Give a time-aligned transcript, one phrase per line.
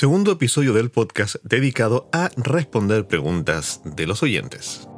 [0.00, 4.88] segundo episodio del podcast dedicado a responder preguntas de los oyentes.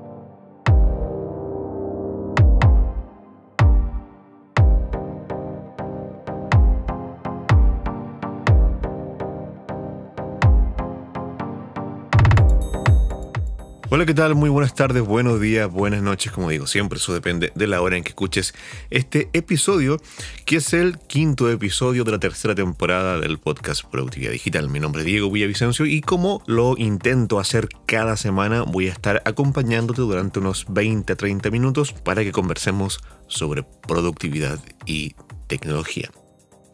[13.95, 14.35] Hola, ¿qué tal?
[14.35, 17.99] Muy buenas tardes, buenos días, buenas noches, como digo, siempre eso depende de la hora
[17.99, 18.55] en que escuches
[18.89, 20.01] este episodio,
[20.47, 24.71] que es el quinto episodio de la tercera temporada del podcast Productividad Digital.
[24.71, 29.21] Mi nombre es Diego Villavicencio y como lo intento hacer cada semana, voy a estar
[29.27, 35.15] acompañándote durante unos 20 a 30 minutos para que conversemos sobre productividad y
[35.49, 36.11] tecnología.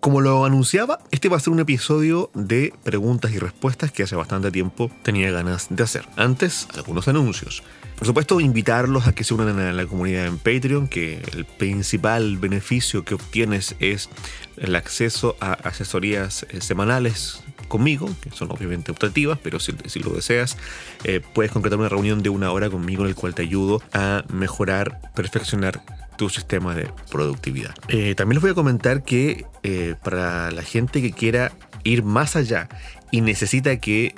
[0.01, 4.15] Como lo anunciaba, este va a ser un episodio de preguntas y respuestas que hace
[4.15, 6.05] bastante tiempo tenía ganas de hacer.
[6.17, 7.65] Antes, algunos anuncios.
[7.97, 12.37] Por supuesto, invitarlos a que se unan a la comunidad en Patreon, que el principal
[12.39, 14.09] beneficio que obtienes es
[14.57, 20.57] el acceso a asesorías eh, semanales conmigo, que son obviamente optativas, pero si, lo deseas,
[21.03, 24.25] eh, puedes concretar una reunión de una hora conmigo en el cual te ayudo a
[24.33, 25.83] mejorar, perfeccionar
[26.19, 27.75] tu sistema de productividad.
[27.89, 31.53] Eh, también les voy a comentar que eh, para la gente que quiera
[31.85, 32.71] ir más allá
[33.11, 34.15] y necesita que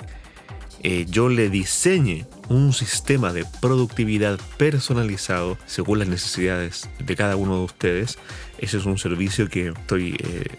[0.81, 7.57] eh, yo le diseñe un sistema de productividad personalizado según las necesidades de cada uno
[7.57, 8.17] de ustedes.
[8.61, 10.17] Ese es un servicio que estoy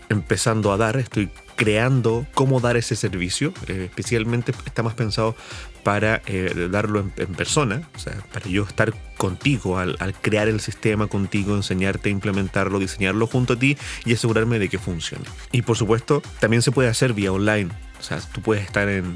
[0.08, 3.54] empezando a dar, estoy creando cómo dar ese servicio.
[3.68, 5.34] especialmente está más pensado
[5.82, 11.06] para eh, darlo en, persona, o sea, para yo estar contigo al, crear el sistema
[11.06, 15.24] contigo, enseñarte a implementarlo, diseñarlo junto a ti y asegurarme de que funcione.
[15.50, 19.14] Y por supuesto, también se puede hacer vía online, o sea, tú puedes estar en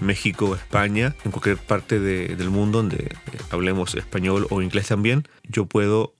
[0.00, 5.66] México, España, en cualquier parte del mundo donde eh, hablemos español o inglés también, yo
[5.66, 6.13] puedo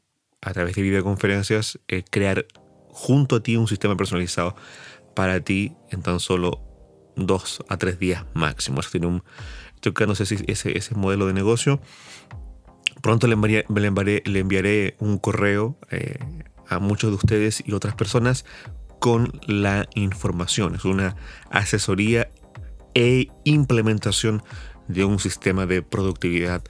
[0.45, 2.47] a través de videoconferencias eh, crear
[2.89, 4.55] junto a ti un sistema personalizado
[5.17, 6.61] para ti en tan solo
[7.17, 8.81] dos a tres días máximo.
[8.81, 9.23] Eso tiene un
[9.75, 11.81] estoy buscando ese, ese modelo de negocio.
[13.03, 16.19] Pronto le enviaré, le enviaré, un correo eh,
[16.69, 18.45] a muchos de ustedes y otras personas
[18.99, 20.75] con la información.
[20.75, 21.17] Es una
[21.51, 22.31] asesoría
[22.95, 24.43] e implementación
[24.89, 26.63] de un sistema de productividad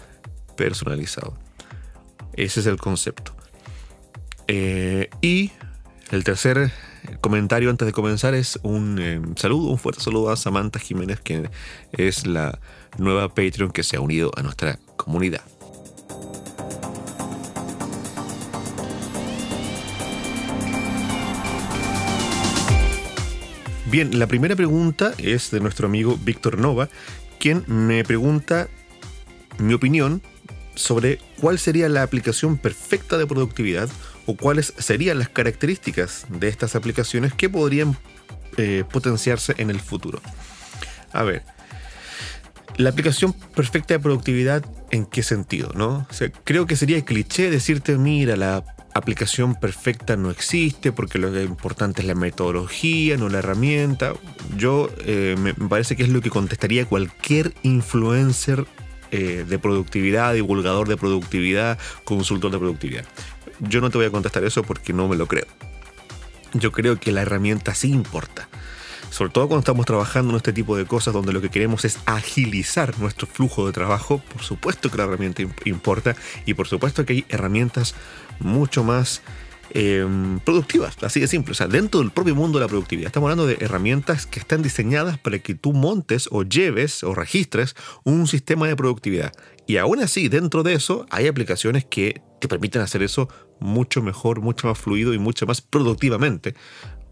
[0.56, 1.38] personalizado.
[2.32, 3.36] Ese es el concepto.
[4.46, 5.52] Eh, y
[6.10, 6.70] el tercer
[7.20, 11.48] comentario antes de comenzar es un eh, saludo, un fuerte saludo a Samantha Jiménez, que
[11.92, 12.58] es la
[12.98, 15.42] nueva Patreon que se ha unido a nuestra comunidad.
[23.94, 26.88] Bien, la primera pregunta es de nuestro amigo Víctor Nova,
[27.38, 28.68] quien me pregunta
[29.58, 30.20] mi opinión
[30.74, 33.88] sobre cuál sería la aplicación perfecta de productividad
[34.26, 37.96] o cuáles serían las características de estas aplicaciones que podrían
[38.56, 40.20] eh, potenciarse en el futuro.
[41.12, 41.42] A ver,
[42.76, 45.72] la aplicación perfecta de productividad, ¿en qué sentido?
[45.74, 46.06] ¿no?
[46.44, 48.64] creo que sería cliché decirte, mira, la
[48.94, 54.14] aplicación perfecta no existe porque lo importante es la metodología, no la herramienta.
[54.56, 58.66] Yo eh, me parece que es lo que contestaría cualquier influencer
[59.10, 63.04] eh, de productividad, divulgador de productividad, consultor de productividad.
[63.60, 65.46] Yo no te voy a contestar eso porque no me lo creo.
[66.52, 68.48] Yo creo que la herramienta sí importa
[69.14, 72.00] sobre todo cuando estamos trabajando en este tipo de cosas donde lo que queremos es
[72.04, 76.16] agilizar nuestro flujo de trabajo, por supuesto que la herramienta importa
[76.46, 77.94] y por supuesto que hay herramientas
[78.40, 79.22] mucho más
[79.70, 83.06] em, productivas, así de simple, o sea, dentro del propio mundo de la productividad.
[83.06, 87.76] Estamos hablando de herramientas que están diseñadas para que tú montes o lleves o registres
[88.02, 89.32] un sistema de productividad.
[89.66, 93.28] Y aún así, dentro de eso, hay aplicaciones que te permiten hacer eso
[93.60, 96.54] mucho mejor, mucho más fluido y mucho más productivamente,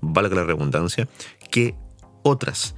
[0.00, 1.08] valga la redundancia,
[1.50, 1.74] que
[2.22, 2.74] otras.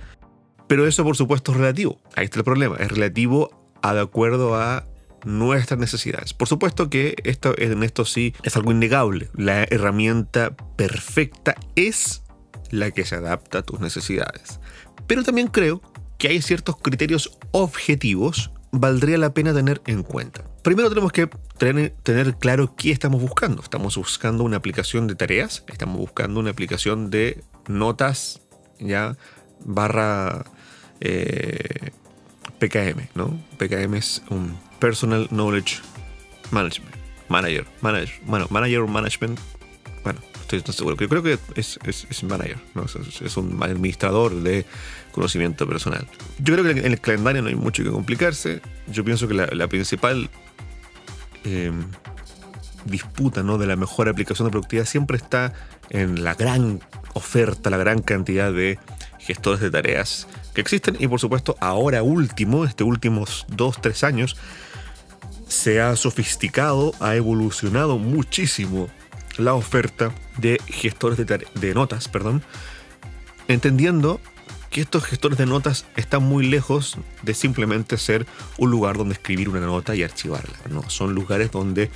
[0.69, 2.01] Pero eso por supuesto es relativo.
[2.15, 2.77] Ahí está el problema.
[2.77, 3.51] Es relativo
[3.83, 4.87] a de acuerdo a
[5.25, 6.35] nuestras necesidades.
[6.35, 9.29] Por supuesto que esto, en esto sí es algo innegable.
[9.35, 12.23] La herramienta perfecta es
[12.71, 14.61] la que se adapta a tus necesidades.
[15.07, 15.83] Pero también creo
[16.19, 20.45] que hay ciertos criterios objetivos valdría la pena tener en cuenta.
[20.63, 21.29] Primero tenemos que
[21.59, 23.63] tener, claro qué estamos buscando.
[23.63, 28.43] Estamos buscando una aplicación de tareas, estamos buscando una aplicación de notas
[28.79, 29.17] ya
[29.65, 30.45] barra
[31.01, 31.91] eh,
[32.59, 33.39] PKM, ¿no?
[33.59, 35.81] PKM es un Personal Knowledge
[36.51, 36.95] Management.
[37.29, 39.41] Manager, manager, bueno, manager management,
[40.05, 42.85] bueno, estoy, seguro, creo que es, es, manager, ¿no?
[42.85, 44.67] es, un administrador de
[45.15, 46.07] conocimiento personal.
[46.39, 48.61] Yo creo que en el calendario no hay mucho que complicarse.
[48.89, 50.29] Yo pienso que la, principal
[51.45, 51.85] em,
[52.85, 53.57] disputa ¿no?
[53.57, 55.53] de la mejor aplicación de productividad siempre está
[55.91, 56.81] en la gran
[57.15, 58.79] oferta, la gran cantidad de
[59.19, 64.37] gestores de tareas que existen y por supuesto ahora último, este últimos 2-3 años,
[65.47, 68.89] se ha sofisticado, ha evolucionado muchísimo
[69.39, 72.43] la oferta de gestores de, de notas, perdón,
[73.47, 74.21] entendiendo
[74.75, 78.27] que estos gestores de notas están muy lejos de simplemente ser
[78.59, 80.57] un lugar donde escribir una nota y archivarla.
[80.69, 81.93] No, son lugares donde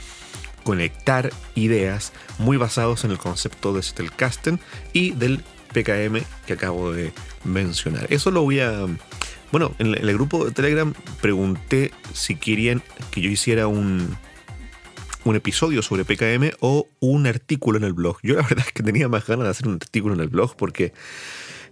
[0.63, 4.61] conectar ideas muy basados en el concepto de Stellcasten
[4.93, 5.43] y del
[5.73, 8.07] PKM que acabo de mencionar.
[8.11, 8.87] Eso lo voy a...
[9.51, 12.81] Bueno, en el grupo de Telegram pregunté si querían
[13.11, 14.17] que yo hiciera un,
[15.25, 18.19] un episodio sobre PKM o un artículo en el blog.
[18.23, 20.55] Yo la verdad es que tenía más ganas de hacer un artículo en el blog
[20.55, 20.93] porque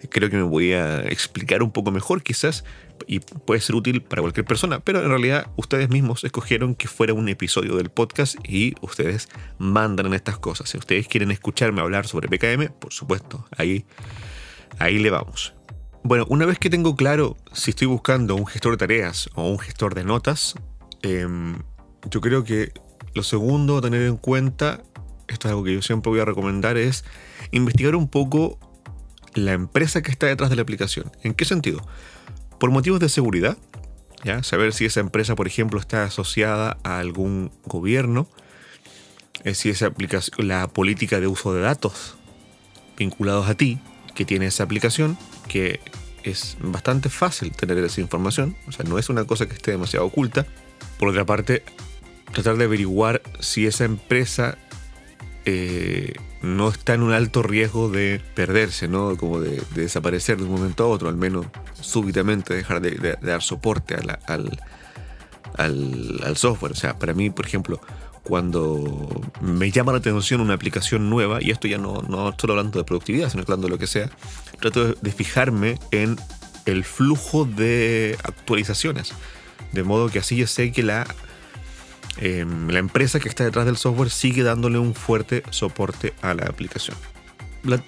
[0.09, 2.65] creo que me voy a explicar un poco mejor quizás
[3.07, 7.15] y puede ser útil para cualquier persona, pero en realidad ustedes mismos escogieron que fuera
[7.15, 10.71] un episodio del podcast y ustedes mandan estas cosas.
[10.71, 13.85] Si ustedes quieren escucharme hablar sobre PKM, por supuesto, ahí,
[14.79, 15.55] ahí le vamos.
[16.03, 19.59] Bueno, una vez que tengo claro si estoy buscando un gestor de tareas o un
[19.59, 20.55] gestor de notas,
[21.03, 21.59] em,
[22.11, 22.73] yo creo que
[23.15, 24.83] lo segundo a tener en cuenta,
[25.27, 27.05] esto es algo que yo siempre voy a recomendar, es
[27.51, 28.59] investigar un poco
[29.37, 31.13] la empresa que está detrás de la aplicación.
[31.23, 31.87] ¿En qué sentido?
[32.59, 33.57] Por motivos de seguridad,
[34.25, 34.43] ¿ya?
[34.43, 38.29] saber si esa empresa, por ejemplo, está asociada a algún gobierno,
[39.45, 42.17] eh, si esa aplicación, la política de uso de datos
[42.97, 43.79] vinculados a ti
[44.15, 45.81] que tiene esa aplicación, que
[46.23, 50.07] es bastante fácil tener esa información, o sea, no es una cosa que esté demasiado
[50.07, 50.47] oculta.
[50.99, 51.63] Por otra parte,
[52.33, 54.57] tratar de averiguar si esa empresa
[55.49, 56.13] eh,
[56.43, 59.17] no está en un alto riesgo de perderse, ¿no?
[59.17, 61.47] Como de, desaparecer de un momento a otro, al menos
[61.81, 64.59] súbitamente dejar de, dar soporte al,
[66.37, 66.73] software.
[66.73, 67.81] O sea, para mí, por ejemplo,
[68.25, 69.09] cuando
[69.41, 72.85] me llama la atención una aplicación nueva, y esto ya no, no estoy hablando de
[72.85, 74.11] productividad, sino hablando de lo que sea,
[74.59, 76.17] trato de fijarme en
[76.65, 79.13] el flujo de actualizaciones.
[79.71, 81.07] De modo que así yo sé que la
[82.19, 86.45] Em, la empresa que está detrás del software sigue dándole un fuerte soporte a la
[86.45, 86.97] aplicación.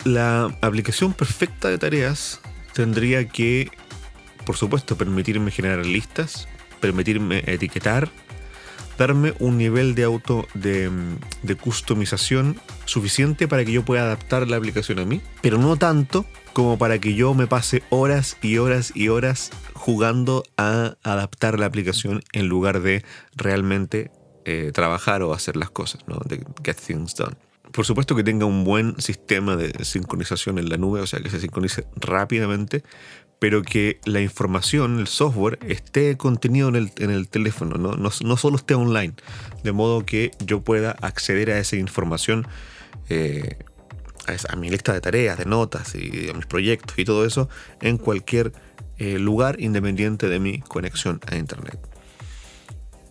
[0.05, 2.41] La, aplicación perfecta de tareas
[2.75, 3.71] tendría que,
[4.45, 6.49] por supuesto, permitirme generar listas,
[6.81, 8.11] permitirme etiquetar,
[8.99, 10.91] darme un nivel de auto de,
[11.43, 16.27] de, customización suficiente para que yo pueda adaptar la aplicación a mí, pero no tanto
[16.53, 21.67] como para que yo me pase horas y horas y horas jugando a adaptar la
[21.67, 23.05] aplicación en lugar de
[23.37, 24.11] realmente
[24.51, 26.17] eh, trabajar o hacer las cosas, ¿no?
[26.25, 27.37] De get things done.
[27.71, 31.29] Por supuesto que tenga un buen sistema de sincronización en la nube, o sea, que
[31.29, 32.83] se sincronice rápidamente,
[33.39, 36.77] pero que la información, el software, esté contenido en
[37.11, 37.93] el, teléfono, ¿no?
[37.93, 39.13] No, no solo esté online,
[39.65, 42.49] de modo que yo pueda acceder a esa información,
[43.11, 43.59] eh,
[44.49, 47.51] a, mi lista de tareas, de notas y a mis proyectos y todo eso
[47.83, 48.55] en cualquier
[48.97, 51.79] eh, lugar independiente de mi conexión a Internet.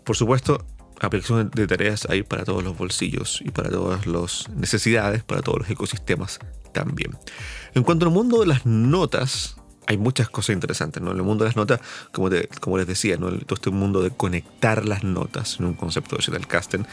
[0.04, 0.66] Por supuesto,
[1.00, 5.60] aplicaciones de tareas hay para todos los bolsillos y para todas las necesidades, para todos
[5.60, 6.40] los ecosistemas
[6.74, 7.18] también.
[7.74, 9.58] En cuanto al mundo de las notas,
[9.88, 11.12] hay muchas cosas interesantes, ¿no?
[11.12, 11.80] En el mundo de las notas,
[12.12, 12.30] como,
[12.60, 13.30] como les decía, ¿no?
[13.30, 16.84] Todo este mundo de conectar las notas en un concepto de casting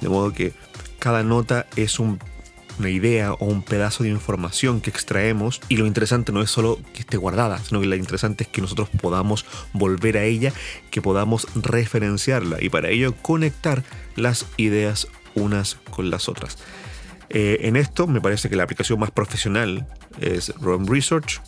[0.00, 0.52] de modo que
[0.98, 2.18] cada nota es un
[2.80, 6.78] una idea o un pedazo de información que extraemos y lo interesante no es solo
[6.92, 10.52] que esté guardada, sino que lo interesante es que nosotros podamos volver a ella,
[10.90, 13.84] que podamos referenciarla y para ello conectar
[14.16, 16.58] las ideas unas con las otras.
[17.28, 19.86] Eh, en esto me parece que la aplicación más profesional
[20.20, 21.40] es ROM Research,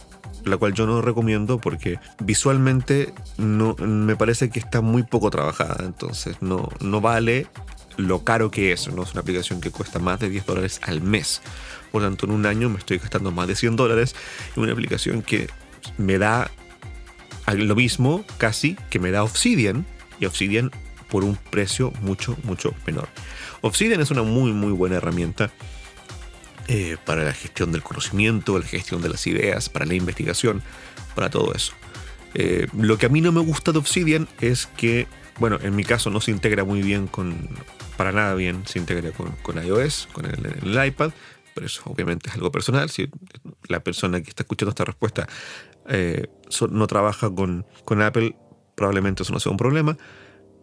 [0.44, 5.84] la cual yo no recomiendo porque visualmente no, me parece que está muy poco trabajada,
[5.84, 7.46] entonces no, no vale
[7.96, 8.88] lo caro que es.
[8.88, 9.02] ¿no?
[9.02, 11.42] Es una aplicación que cuesta más de 10 dólares al mes.
[11.90, 14.14] Por lo tanto, en un año me estoy gastando más de 100 dólares
[14.56, 15.48] en una aplicación que
[15.98, 16.50] me da
[17.46, 19.84] lo mismo casi que me da Obsidian
[20.20, 20.70] y Obsidian
[21.08, 23.08] por un precio mucho, mucho menor.
[23.60, 25.50] Obsidian es una muy, muy buena herramienta
[26.68, 30.62] eh, para la gestión del conocimiento, la gestión de las ideas, para la investigación,
[31.14, 31.74] para todo eso.
[32.34, 35.06] Eh, lo que a mí no me gusta de Obsidian es que,
[35.38, 37.48] bueno, en mi caso no se integra muy bien con,
[37.96, 41.12] para nada bien se integra con, iOS, con el, iPad,
[41.54, 42.90] pero eso obviamente es algo personal.
[42.90, 43.08] Si
[43.68, 45.28] la persona que está escuchando esta respuesta
[45.88, 46.26] eh,
[46.70, 48.36] no trabaja con, con Apple,
[48.74, 49.96] probablemente eso no sea un problema.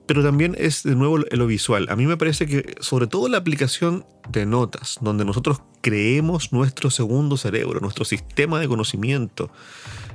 [0.05, 1.85] Pero también es de nuevo lo visual.
[1.89, 6.89] A mí me parece que sobre todo la aplicación de notas, donde nosotros creemos nuestro
[6.89, 9.51] segundo cerebro, nuestro sistema de conocimiento,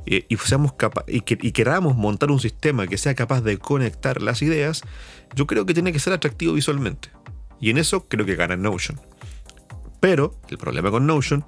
[0.06, 4.82] eh, y, y, y queramos montar un sistema que sea capaz de conectar las ideas,
[5.34, 7.10] yo creo que tiene que ser atractivo visualmente.
[7.60, 9.00] Y en eso creo que gana Notion.
[10.00, 11.44] Pero el problema con Notion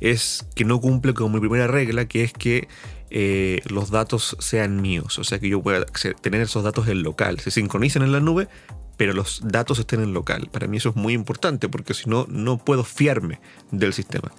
[0.00, 2.68] es que no cumple con mi primera regla, que es que
[3.10, 5.84] eh, los datos sean míos, o sea que yo pueda
[6.20, 8.48] tener esos datos en local, se sincronizan en la nube,
[8.96, 10.48] pero los datos estén en local.
[10.50, 14.32] Para mí eso es muy importante porque si no, no puedo fiarme del sistema.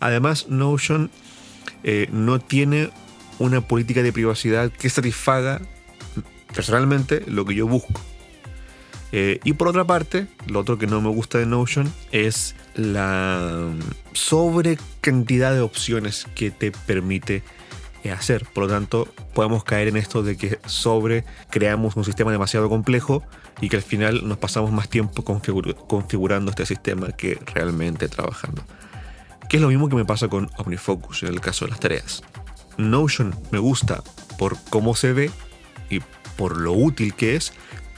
[0.00, 1.10] Además, Notion
[1.84, 2.90] eh, no tiene
[3.38, 5.60] una política de privacidad que satisfaga
[6.54, 8.00] personalmente lo que yo busco.
[9.12, 13.70] Eh, y por otra parte, lo otro que no me gusta de Notion es la
[14.12, 17.44] sobre cantidad de opciones que te permite
[18.02, 18.44] eh, hacer.
[18.52, 23.22] Por lo tanto, podemos caer en esto de que sobre creamos un sistema demasiado complejo
[23.60, 28.64] y que al final nos pasamos más tiempo configurando este sistema que realmente trabajando.
[29.48, 32.22] Que es lo mismo que me pasa con OmniFocus en el caso de las tareas.
[32.76, 34.02] Notion me gusta
[34.38, 35.30] por cómo se ve
[35.90, 36.00] y
[36.36, 37.52] por lo útil que es,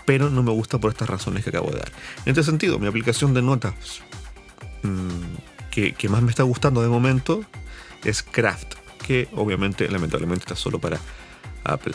[0.05, 1.93] pero no me gusta por estas razones que acabo de dar.
[2.25, 3.75] En este sentido, mi aplicación de notas
[4.83, 7.45] mm, que, más me está gustando de momento
[8.05, 8.75] es Craft,
[9.07, 10.99] que obviamente, lamentablemente, está solo para
[11.65, 11.95] Apple.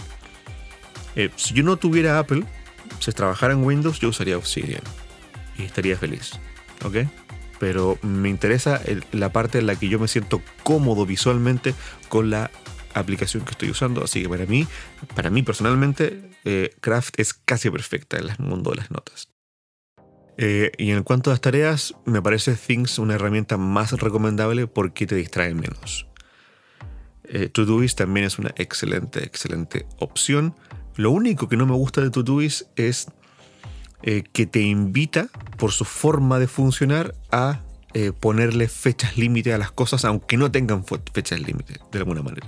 [1.15, 2.46] Eh, si yo no tuviera Apple,
[3.00, 4.84] si trabajara en Windows, yo usaría Obsidian
[5.58, 6.34] y estaría feliz.
[6.84, 7.08] ¿Ok?
[7.62, 11.75] Pero me interesa la parte en la que yo me siento cómodo visualmente
[12.10, 12.50] con la
[12.96, 14.03] aplicación que estoy usando.
[14.03, 14.68] Así que para mí,
[15.13, 19.30] para mí personalmente, eh, Craft es casi perfecta en el mundo de las notas.
[20.38, 25.06] Eh, y en cuanto a las tareas, me parece Things una herramienta más recomendable porque
[25.06, 26.08] te distrae menos.
[27.25, 30.56] Eh, Todoist también es una excelente, excelente opción.
[30.96, 33.12] Lo único que no me gusta de Todoist es
[34.03, 37.62] eh, que te invita, por su forma de funcionar, a
[38.22, 42.48] ponerle fechas límite a las cosas, aunque no tengan fechas límite, de alguna manera.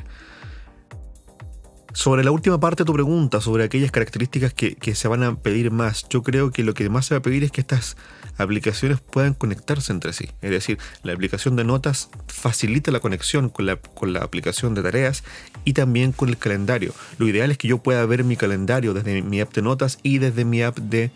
[1.94, 5.70] Sobre la última parte de tu pregunta, sobre aquellas características que, se van a pedir
[5.70, 7.98] más, yo creo que lo que más se va a pedir es que estas
[8.36, 10.30] aplicaciones puedan conectarse entre sí.
[10.42, 14.82] Es decir, la aplicación de notas facilita la conexión con la, con la aplicación de
[14.82, 15.24] tareas
[15.66, 16.96] y también con el calendario.
[17.20, 20.18] Lo ideal es que yo pueda ver mi calendario desde mi app de notas y
[20.18, 21.12] desde mi app de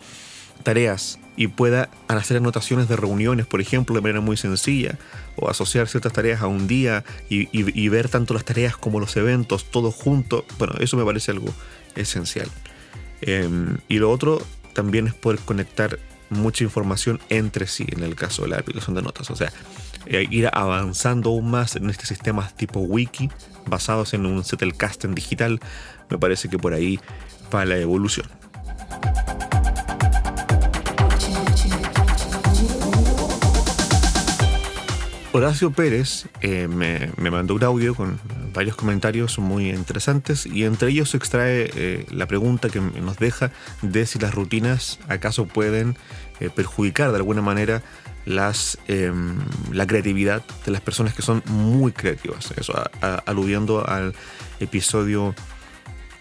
[0.62, 4.98] tareas y pueda hacer anotaciones de reuniones, por ejemplo, de manera muy sencilla,
[5.36, 9.70] o asociar ciertas tareas a un día y, ver tanto las tareas como los eventos,
[9.70, 10.44] todo junto.
[10.58, 11.54] Bueno, eso me parece algo
[11.94, 12.48] esencial.
[13.20, 15.98] Em, y lo otro también es poder conectar
[16.30, 19.30] mucha información entre sí en el caso de la aplicación de notas.
[19.30, 19.52] O sea,
[20.06, 23.30] eh, ir avanzando aún más en este sistema tipo wiki
[23.66, 25.60] basados en un Zettelkasten digital,
[26.10, 26.98] me parece que por ahí
[27.54, 28.26] va la evolución.
[35.32, 38.18] Horacio Pérez eh, me, mandó un audio con
[38.54, 43.52] varios comentarios muy interesantes y entre ellos se extrae eh, la pregunta que nos deja
[43.82, 45.96] de si las rutinas acaso pueden
[46.40, 47.82] eh, perjudicar de alguna manera
[48.24, 49.38] las, em,
[49.70, 52.52] la creatividad de las personas que son muy creativas.
[52.56, 52.72] Eso
[53.26, 54.14] aludiendo al
[54.60, 55.34] episodio,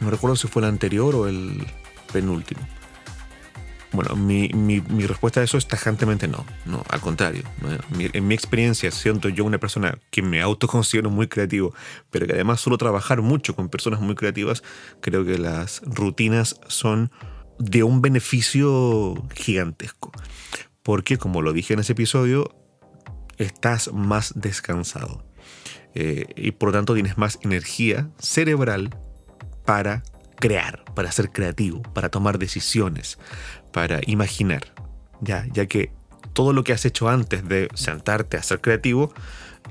[0.01, 1.65] no recuerdo si fue el anterior o el
[2.11, 2.61] penúltimo.
[3.91, 4.49] Bueno, mi,
[5.07, 7.43] respuesta a eso es tajantemente no, no, al contrario.
[7.99, 11.73] en mi experiencia, siento yo una persona que me autoconsidero muy creativo,
[12.11, 14.61] pero que además suelo trabajar mucho con personas muy creativas,
[15.01, 17.11] creo que las rutinas son
[17.59, 20.11] de un beneficio gigantesco.
[20.83, 22.55] Porque, como lo dije en ese episodio,
[23.37, 25.23] estás más descansado.
[25.95, 28.95] Eh, y por lo tanto tienes más energía cerebral
[29.65, 30.03] para
[30.39, 33.17] crear, para ser creativo, para tomar decisiones,
[33.71, 34.73] para imaginar,
[35.21, 35.91] ya, ya que
[36.33, 39.13] todo lo que has hecho antes de sentarte a ser creativo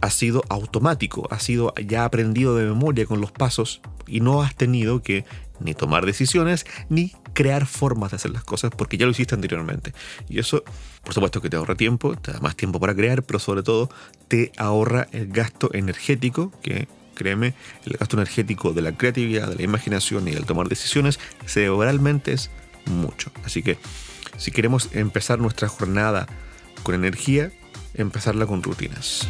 [0.01, 4.55] ha sido automático, ha sido ya aprendido de memoria con los pasos y no has
[4.55, 5.25] tenido que
[5.61, 9.93] ni tomar decisiones ni crear formas de hacer las cosas porque ya lo hiciste anteriormente.
[10.29, 10.65] Y eso,
[11.03, 13.89] por supuesto que te ahorra tiempo, te da más tiempo para crear, pero sobre todo
[14.29, 17.55] te ahorra el gasto energético que créeme,
[17.85, 22.51] el gasto energético de la creatividad, de la imaginación y del tomar decisiones cerebralmente es
[22.85, 23.33] mucho.
[23.45, 23.79] Así que
[24.37, 26.29] si queremos empezar nuestra jornada
[26.85, 27.51] con energía,
[27.95, 29.27] empezarla con rutinas.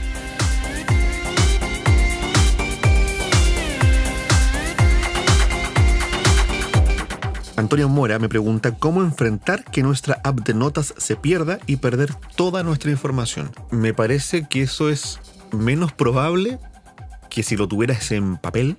[7.57, 12.14] Antonio Mora me pregunta cómo enfrentar que nuestra app de notas se pierda y perder
[12.37, 13.50] toda nuestra información.
[13.71, 15.19] Me parece que eso es
[15.52, 16.59] menos probable
[17.28, 18.76] que si lo tuvieras en papel,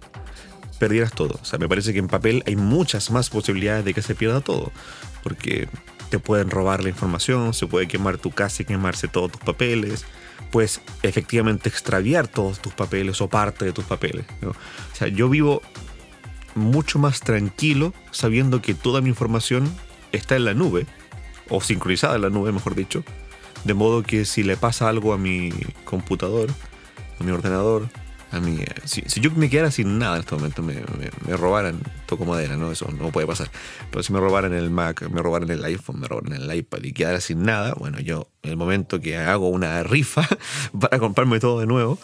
[0.79, 1.39] perdieras todo.
[1.41, 4.41] O sea, me parece que en papel hay muchas más posibilidades de que se pierda
[4.41, 4.71] todo.
[5.23, 5.67] Porque
[6.09, 10.05] te pueden robar la información, se puede quemar tu casa y quemarse todos tus papeles.
[10.51, 14.25] Puedes efectivamente extraviar todos tus papeles o parte de tus papeles.
[14.43, 14.53] O
[14.95, 15.61] sea, yo vivo
[16.55, 19.69] mucho más tranquilo sabiendo que toda mi información
[20.11, 20.85] está en la nube,
[21.49, 23.03] o sincronizada en la nube, mejor dicho.
[23.63, 25.51] De modo que si le pasa algo a mi
[25.83, 26.49] computador,
[27.19, 27.89] a mi ordenador,
[28.31, 30.75] a mí, si, yo me quedara sin nada en este momento, me,
[31.25, 32.71] me, robaran, toco madera, ¿no?
[32.71, 33.51] Eso no puede pasar.
[33.91, 36.93] Pero si me robaran el Mac, me robaran el iPhone, me robaran el iPad y
[36.93, 40.27] quedara sin nada, bueno, yo en el momento que hago una rifa
[40.79, 41.99] para comprarme todo de nuevo,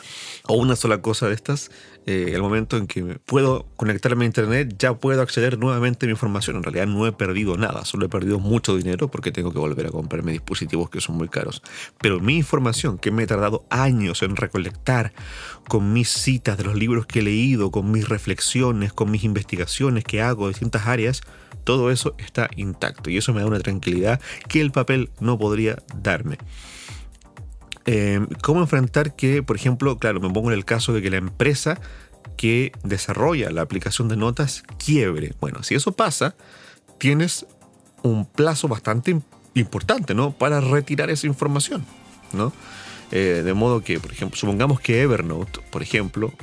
[0.48, 1.72] o una sola cosa de estas,
[2.06, 6.12] eh, el momento en que puedo conectarme a internet, ya puedo acceder nuevamente a mi
[6.12, 6.58] información.
[6.58, 9.88] En realidad no he perdido nada, solo he perdido mucho dinero porque tengo que volver
[9.88, 11.62] a comprarme dispositivos que son muy caros.
[12.02, 15.14] Pero mi información, que me he tardado años en recolectar,
[15.70, 19.93] con mis citas de los libros que he leído, con mis reflexiones, con mis investigaciones
[20.02, 21.22] que hago de distintas áreas,
[21.64, 25.78] todo eso está intacto y eso me da una tranquilidad que el papel no podría
[25.96, 26.38] darme.
[27.86, 31.18] Eh, ¿Cómo enfrentar que, por ejemplo, claro, me pongo en el caso de que la
[31.18, 31.80] empresa
[32.38, 35.34] que desarrolla la aplicación de notas quiebre?
[35.40, 36.36] Bueno, si eso pasa,
[36.98, 37.46] tienes
[38.02, 39.20] un plazo bastante
[39.54, 40.32] importante, ¿no?
[40.32, 41.86] Para retirar esa información,
[42.32, 42.54] ¿no?
[43.12, 46.34] Eh, de modo que, por ejemplo, supongamos que Evernote, por ejemplo,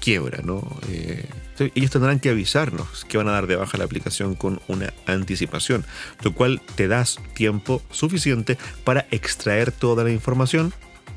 [0.00, 0.62] quiebra, ¿no?
[0.88, 1.28] Eh,
[1.74, 5.84] ellos tendrán que avisarnos que van a dar de baja la aplicación con una anticipación,
[6.22, 10.72] lo cual te das tiempo suficiente para extraer toda la información,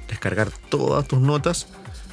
[0.07, 1.67] descargar todas tus notas,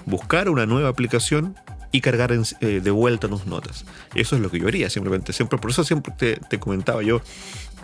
[0.07, 1.57] buscar una nueva aplicación
[1.93, 3.85] y cargar eh, de vuelta tus notas.
[4.15, 5.33] Eso es lo que yo haría, simplemente.
[5.33, 7.21] Siempre, por eso siempre te, comentaba yo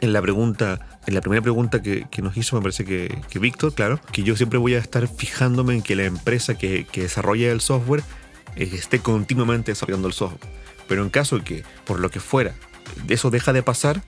[0.01, 4.01] en la pregunta, en la primera pregunta que, nos hizo, me parece que, Víctor, claro,
[4.13, 7.61] que yo siempre voy a estar fijándome en que la empresa que, que desarrolla el
[7.61, 8.03] software
[8.57, 10.51] esté continuamente desarrollando el software.
[10.89, 12.55] Pero en caso de que, por lo que fuera,
[13.09, 14.03] eso deja de pasar,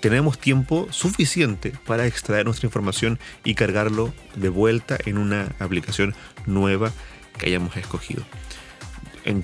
[0.00, 6.14] tenemos tiempo suficiente para extraer nuestra información y cargarlo de vuelta en una aplicación
[6.46, 6.92] nueva
[7.36, 8.22] que hayamos escogido.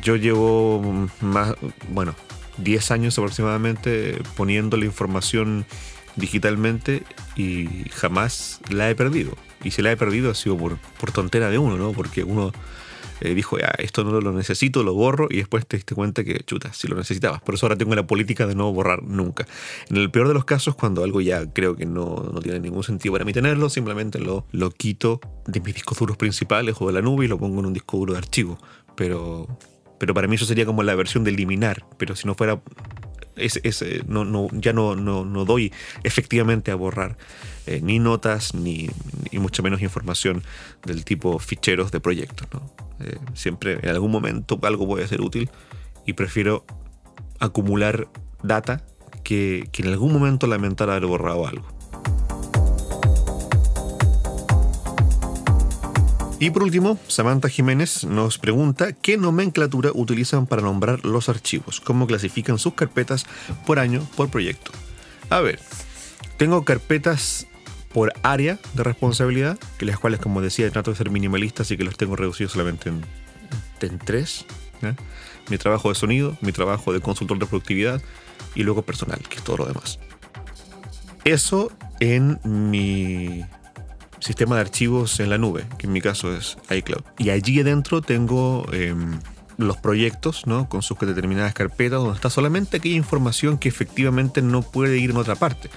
[0.03, 1.55] Yo llevo más,
[1.91, 2.15] bueno,
[2.59, 5.67] 10 años aproximadamente poniendo la información
[6.17, 7.03] digitalmente
[7.37, 9.37] y jamás la he perdido.
[9.63, 11.93] Y si la he perdido ha sido por, por tontera de uno, ¿no?
[11.93, 12.53] Porque uno
[13.25, 16.41] eh, dijo, ya, esto no lo necesito, lo borro, y después te diste cuenta que,
[16.45, 17.41] chuta, si lo necesitabas.
[17.41, 19.47] Por eso ahora tengo la política de no borrar nunca.
[19.89, 22.85] En el peor de los casos, cuando algo ya creo que no, no tiene ningún
[22.85, 26.93] sentido para mí tenerlo, simplemente lo, lo quito de mis discos duros principales o de
[26.93, 28.59] la nube y lo pongo en un disco duro de archivo.
[28.95, 29.49] Pero,
[29.99, 31.87] pero para mí eso sería como la versión de eliminar.
[31.97, 32.61] Pero si no fuera
[33.37, 37.17] es, no, no, ya no, no, no, doy efectivamente a borrar
[37.67, 38.89] eh, ni notas ni,
[39.33, 40.43] ni, mucho menos información
[40.85, 42.47] del tipo ficheros de proyectos.
[43.01, 45.51] Eh, siempre en algún momento algo puede ser útil
[46.07, 46.65] y prefiero
[47.41, 48.09] acumular
[48.43, 48.85] data
[49.23, 51.75] que, que en algún momento lamentar haber borrado algo.
[56.41, 62.07] Y por último, Samantha Jiménez nos pregunta qué nomenclatura utilizan para nombrar los archivos, cómo
[62.07, 63.25] clasifican sus carpetas
[63.65, 64.71] por año, por proyecto.
[65.31, 65.59] A ver,
[66.37, 67.47] tengo carpetas
[67.95, 71.85] por área de responsabilidad, que las cuales, como decía, trato de ser minimalista, así que
[71.85, 73.05] los tengo reducidos solamente en,
[73.81, 74.45] en tres.
[75.49, 78.03] Mi trabajo de sonido, mi trabajo de consultor de productividad
[78.57, 80.01] y luego personal, que es todo lo demás.
[81.25, 83.45] Eso en mi
[84.19, 87.03] sistema de archivos en la nube, que en mi caso es iCloud.
[87.19, 89.21] Y allí adentro tengo em,
[89.57, 90.69] los proyectos, ¿no?
[90.69, 95.17] Con sus determinadas carpetas, donde está solamente aquella información que efectivamente no puede ir en
[95.17, 95.71] otra parte.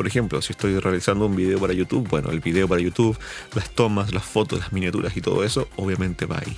[0.00, 3.18] Por ejemplo, si estoy realizando un video para YouTube, bueno, el video para YouTube,
[3.54, 6.56] las tomas, las fotos, las miniaturas y todo eso, obviamente va ahí.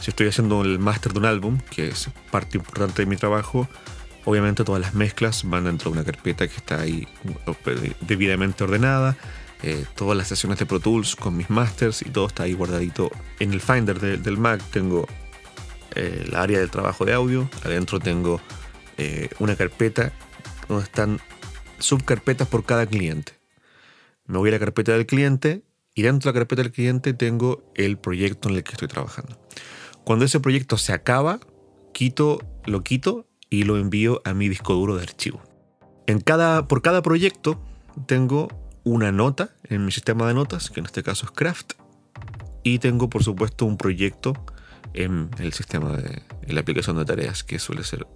[0.00, 3.68] Si estoy haciendo el máster de un álbum, que es parte importante de mi trabajo,
[4.24, 7.08] obviamente todas las mezclas van dentro de una carpeta que está ahí
[8.02, 9.16] debidamente ordenada
[9.64, 13.10] eh, todas las sesiones de Pro Tools con mis masters y todo está ahí guardadito.
[13.40, 15.08] En el Finder del Mac tengo
[15.96, 18.40] eh, la área del trabajo de audio, adentro tengo
[18.96, 20.12] eh, una carpeta
[20.68, 21.20] donde están
[21.78, 23.32] subcarpetas por cada cliente.
[24.26, 25.62] Me voy a la carpeta del cliente
[25.94, 29.38] y dentro de la carpeta del cliente tengo el proyecto en el que estoy trabajando.
[30.04, 31.40] Cuando ese proyecto se acaba,
[31.92, 35.42] quito, lo quito y lo envío a mi disco duro de archivo.
[36.06, 37.62] En cada, por cada proyecto
[38.06, 38.48] tengo
[38.82, 41.74] una nota en mi sistema de notas, que en este caso es Craft,
[42.62, 44.34] y tengo por supuesto un proyecto
[44.92, 48.06] en el sistema de la aplicación de tareas, que suele ser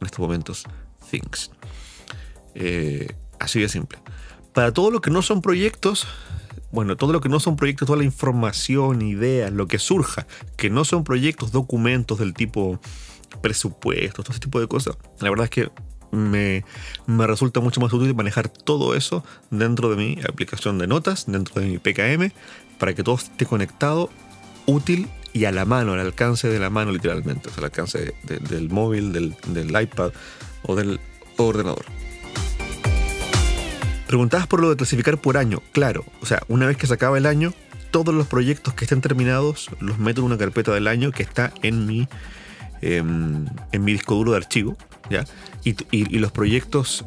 [0.00, 0.64] en estos momentos
[1.10, 1.50] Things.
[2.58, 3.98] Eh, así de simple.
[4.54, 6.06] Para todo lo que no son proyectos,
[6.72, 10.70] bueno, todo lo que no son proyectos, toda la información, ideas, lo que surja, que
[10.70, 12.80] no son proyectos, documentos del tipo
[13.42, 15.70] presupuestos, todo ese tipo de cosas, la verdad es que
[16.10, 16.64] me,
[17.06, 21.68] resulta mucho más útil manejar todo eso dentro de mi aplicación de notas, dentro de
[21.68, 22.32] mi PKM,
[22.78, 24.08] para que todo esté conectado,
[24.64, 28.14] útil y a la mano, al alcance de la mano literalmente, o sea, al alcance
[28.24, 30.12] del móvil, del, del iPad
[30.62, 30.98] o del
[31.36, 31.84] ordenador.
[34.06, 35.62] Preguntabas por lo de clasificar por año.
[35.72, 37.52] Claro, o sea, una vez que se acaba el año,
[37.90, 41.52] todos los proyectos que estén terminados los meto en una carpeta del año que está
[41.62, 42.08] en mi,
[42.82, 44.76] em, en mi disco duro de archivo.
[45.10, 45.24] ¿ya?
[45.64, 47.04] Y, los proyectos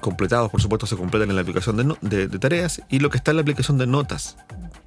[0.00, 3.38] completados, por supuesto, se completan en la aplicación de, tareas y lo que está en
[3.38, 4.36] la aplicación de notas,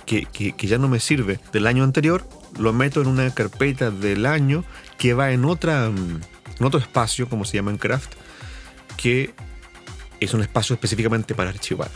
[0.05, 2.27] que, ya no me sirve del año anterior,
[2.59, 4.63] lo meto en una carpeta del año
[4.97, 6.21] que va en, otra, en
[6.59, 8.13] otro espacio, como se llama en Craft,
[8.97, 9.33] que
[10.23, 11.89] es un espacio específicamente para archivar.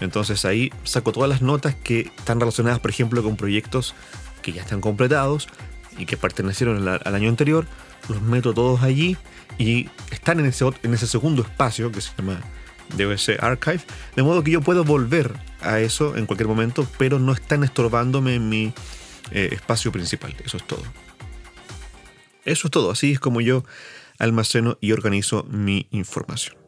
[0.00, 3.94] Entonces ahí saco todas las notas que están relacionadas, por ejemplo, con proyectos
[4.42, 5.48] que ya están completados
[5.98, 7.66] y que pertenecieron al, año anterior,
[8.08, 9.16] los meto todos allí
[9.58, 12.40] y están en ese, segundo espacio que se llama
[12.96, 13.80] DBC Archive,
[14.14, 18.34] de modo que yo puedo volver a eso en cualquier momento, pero no están estorbándome
[18.34, 18.72] en mi
[19.30, 20.34] eh, espacio principal.
[20.44, 20.82] Eso es todo.
[22.44, 22.90] Eso es todo.
[22.90, 23.64] Así es como yo
[24.18, 26.65] almaceno y organizo mi información.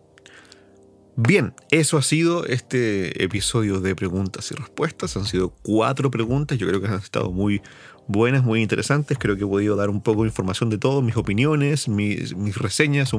[1.21, 5.17] Bien, eso ha sido este episodio de preguntas y respuestas.
[5.17, 7.61] Han sido cuatro preguntas, yo creo que han estado muy
[8.07, 9.19] buenas, muy interesantes.
[9.19, 13.11] Creo que he podido dar un poco de información de todo, mis opiniones, mis, reseñas.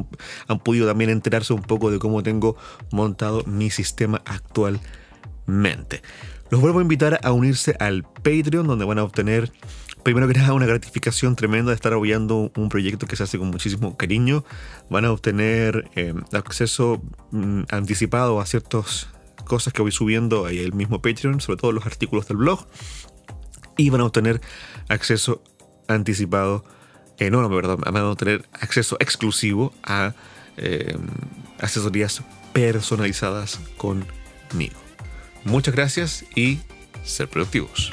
[0.48, 2.56] han podido también enterarse un poco de cómo tengo
[2.90, 6.02] montado mi sistema actualmente.
[6.52, 9.52] Los vuelvo a invitar a unirse al Patreon, donde van a obtener
[10.04, 13.50] primero que nada una gratificación tremenda de estar apoyando un proyecto que se hace con
[13.50, 14.44] muchísimo cariño.
[14.90, 19.08] Van a obtener eh, acceso mm, anticipado a ciertas
[19.46, 22.66] cosas que voy subiendo ahí el mismo Patreon, sobre todo los artículos del blog.
[23.78, 24.42] Y van a obtener
[24.88, 25.44] acceso
[25.88, 26.64] anticipado,
[27.18, 30.14] eh, no, no, perdón, van a obtener acceso exclusivo a
[30.58, 30.98] eh,
[31.60, 32.22] asesorías
[32.54, 34.76] personalizadas conmigo.
[35.46, 36.60] Muchas gracias y
[37.04, 37.92] ser productivos.